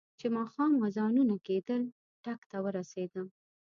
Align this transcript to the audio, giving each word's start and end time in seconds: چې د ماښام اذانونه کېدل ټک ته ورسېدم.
چې 0.19 0.27
د 0.29 0.33
ماښام 0.37 0.71
اذانونه 0.87 1.35
کېدل 1.47 1.81
ټک 2.23 2.39
ته 2.51 2.57
ورسېدم. 2.65 3.27